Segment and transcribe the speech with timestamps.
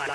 [0.00, 0.06] I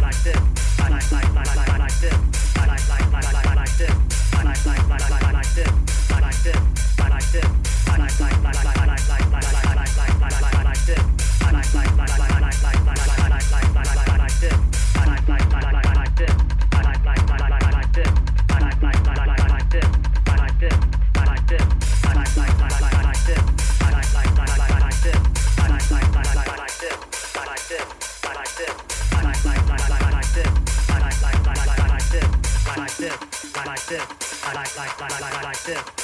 [0.00, 0.63] like this.
[0.90, 1.74] like like like
[34.76, 36.03] like, like, like, like this.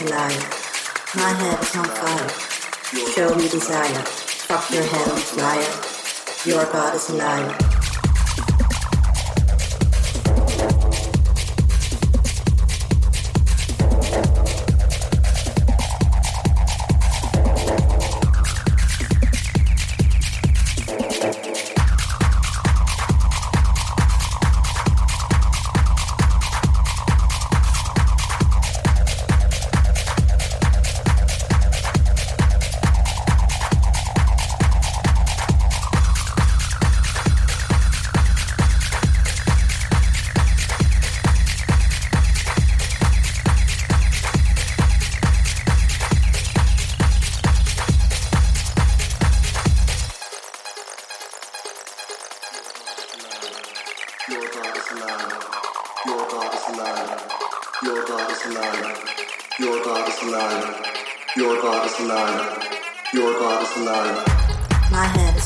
[0.00, 0.38] is.
[1.14, 2.28] My head is on fire.
[3.14, 4.02] Show me desire.
[4.44, 6.44] Fuck your head on fire.
[6.44, 7.75] Your God is liar.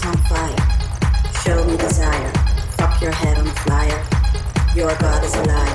[0.04, 0.56] on fire.
[1.42, 2.32] Show me desire.
[2.76, 4.04] Fuck your head on fire.
[4.74, 5.69] Your God is alive.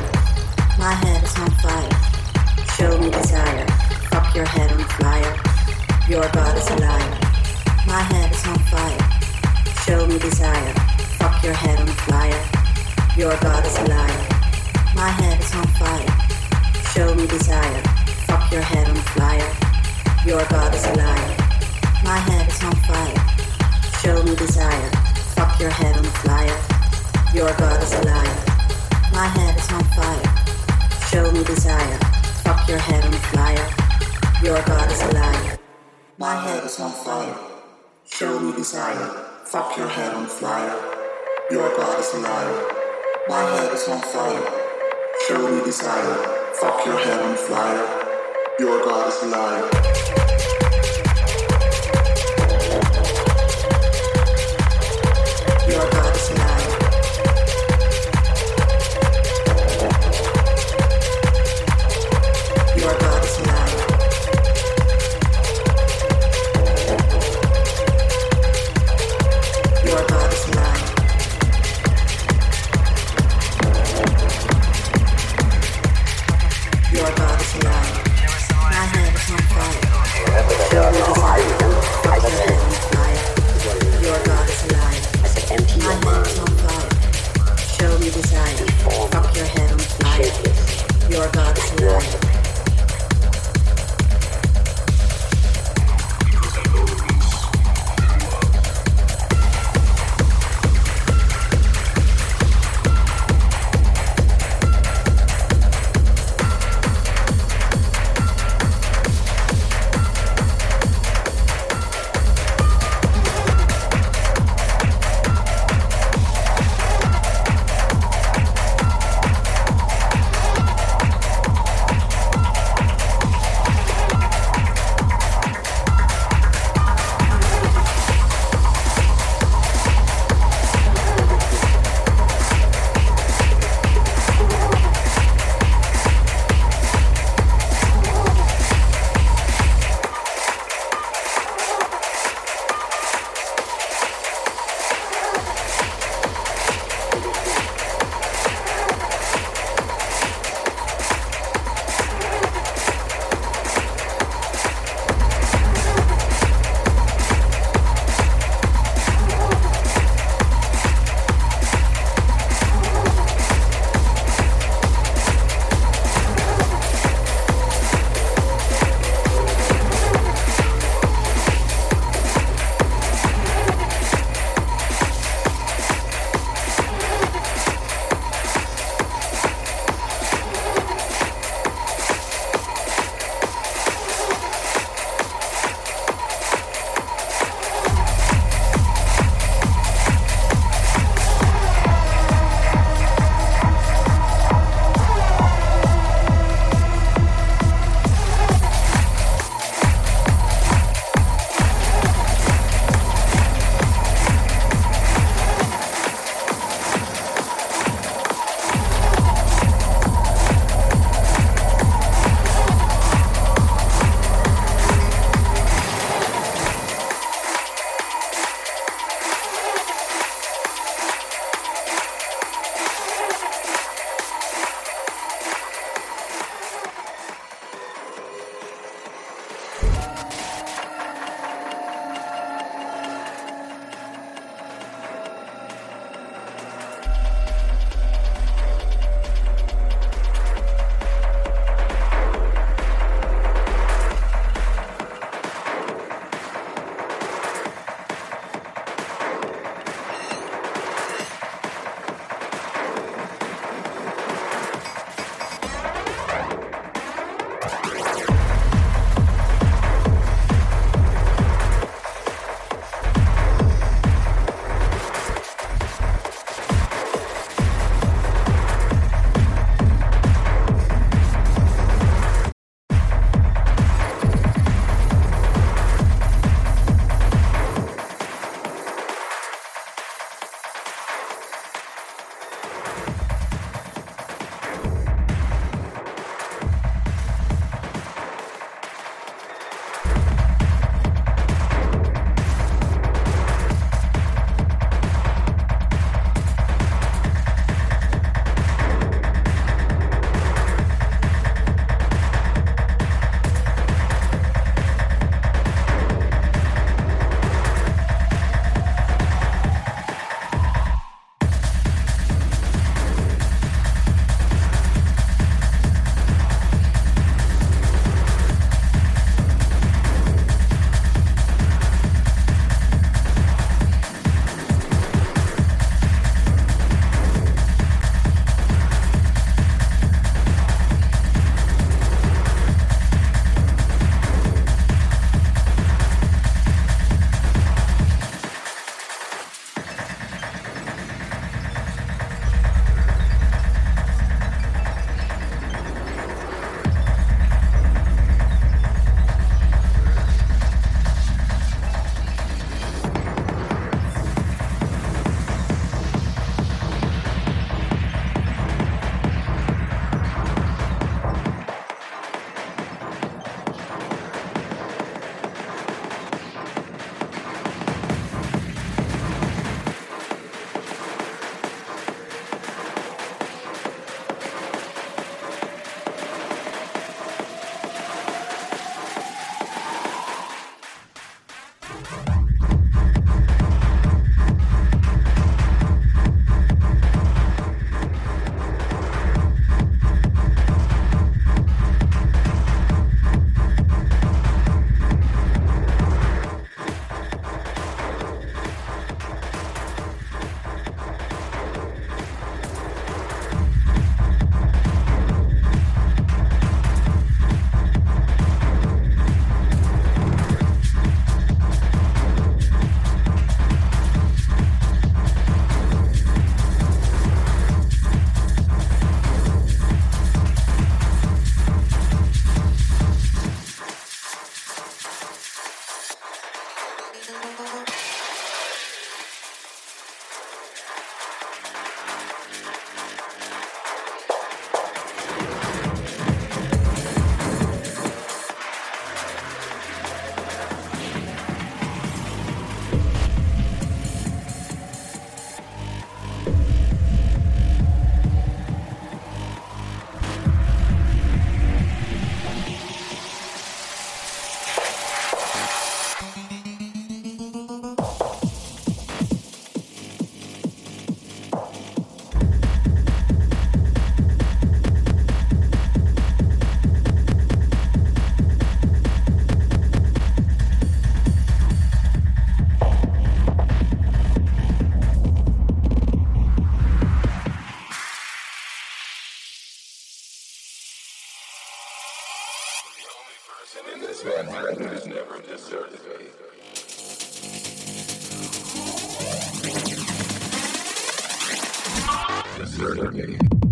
[492.58, 493.64] Deserted